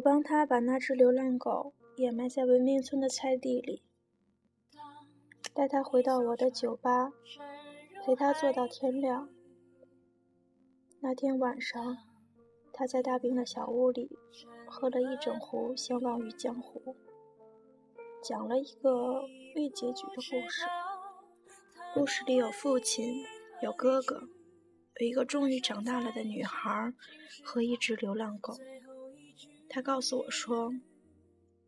[0.00, 3.82] 我帮他把那只流浪狗掩埋在文明村的菜地里，
[5.52, 7.12] 带他回到我的酒吧，
[8.02, 9.28] 陪他坐到天亮。
[11.00, 11.98] 那天晚上，
[12.72, 14.18] 他在大兵的小屋里
[14.66, 16.96] 喝了一整壶相忘于江湖，
[18.22, 19.20] 讲了一个
[19.54, 20.64] 未结局的故事。
[21.92, 23.22] 故事里有父亲，
[23.60, 24.22] 有哥哥，
[24.98, 26.94] 有一个终于长大了的女孩
[27.44, 28.54] 和一只流浪狗。
[29.68, 30.72] 他告诉我说：“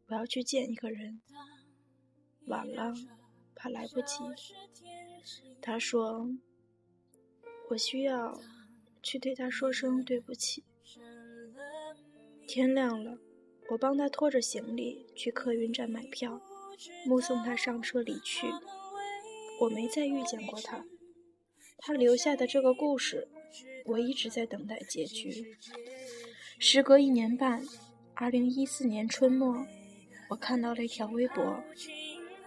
[0.08, 1.20] 我要去见一个人，
[2.46, 2.92] 晚了
[3.54, 4.16] 怕来不及。”
[5.62, 6.28] 他说
[7.70, 8.40] ：“我需要
[9.02, 10.64] 去对他说声对不起。”
[12.48, 13.18] 天亮了，
[13.70, 16.42] 我帮他拖着行李去客运站买票，
[17.06, 18.48] 目送他上车离去。
[19.60, 20.84] 我没再遇见过他，
[21.78, 23.28] 他留下的这个故事，
[23.84, 25.56] 我一直在等待结局。
[26.58, 27.62] 时隔一年半，
[28.14, 29.66] 二零一四年春末，
[30.28, 31.62] 我看到了一条微博，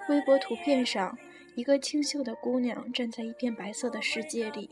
[0.10, 1.18] 微博图片上，
[1.56, 4.70] 一个清秀的姑娘站在一片白色的世界里，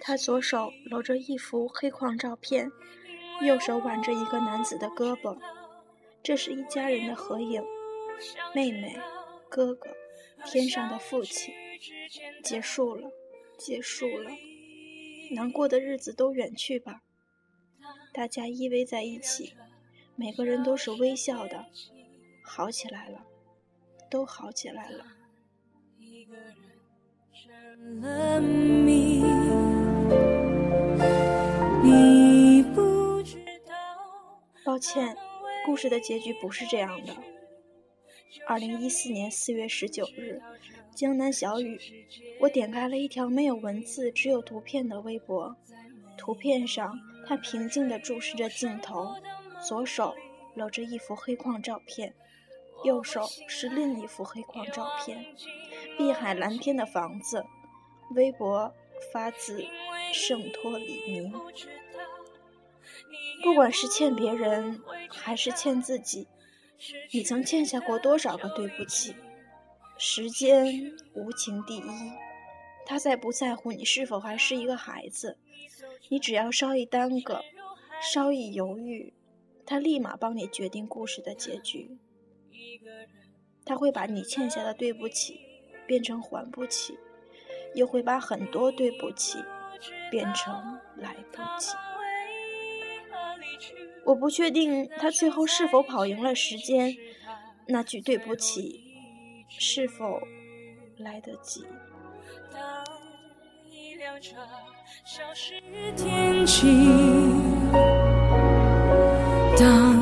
[0.00, 2.70] 她左手搂着一幅黑框照片，
[3.42, 5.36] 右手挽着一个男子的胳膊，
[6.22, 7.62] 这是一家人的合影，
[8.54, 8.98] 妹妹。
[9.50, 9.88] 哥哥，
[10.44, 11.54] 天上的父亲，
[12.44, 13.10] 结束了，
[13.58, 14.30] 结束了，
[15.32, 17.02] 难过的日子都远去吧。
[18.12, 19.52] 大家依偎在一起，
[20.14, 21.66] 每个人都是微笑的，
[22.42, 23.26] 好起来了，
[24.08, 25.04] 都好起来了。
[34.64, 35.16] 抱歉，
[35.66, 37.37] 故事的结局不是这样的。
[38.46, 40.40] 二零一四年四月十九日，
[40.94, 41.78] 江南小雨。
[42.40, 45.56] 我点开了一条没有文字、只有图片的微博。
[46.16, 49.14] 图片上，他平静地注视着镜头，
[49.66, 50.14] 左手
[50.54, 52.14] 搂着一幅黑框照片，
[52.84, 55.24] 右手是另一幅黑框照片。
[55.96, 57.44] 碧海蓝天的房子。
[58.14, 58.72] 微博
[59.12, 59.62] 发自
[60.14, 61.30] 圣托里尼。
[63.42, 66.26] 不管是欠别人，还是欠自己。
[67.10, 69.14] 你曾欠下过多少个对不起？
[70.00, 71.82] 时间无情第一，
[72.86, 75.36] 他再不在乎你是否还是一个孩子，
[76.08, 77.42] 你只要稍一耽搁，
[78.00, 79.12] 稍一犹豫，
[79.66, 81.98] 他立马帮你决定故事的结局。
[83.64, 85.40] 他会把你欠下的对不起
[85.86, 86.96] 变成还不起，
[87.74, 89.38] 又会把很多对不起
[90.12, 91.74] 变成来不及。
[94.08, 96.96] 我不确定他最后是否跑赢了时间，
[97.66, 98.82] 那句对不起
[99.50, 100.18] 是否
[100.96, 101.62] 来得及？
[109.58, 109.94] 当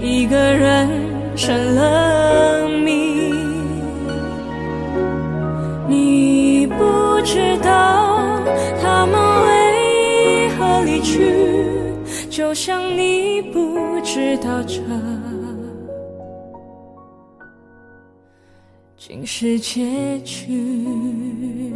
[0.00, 2.03] 一个人成了
[12.54, 14.80] 就像你不知道这
[18.96, 21.74] 竟是结局。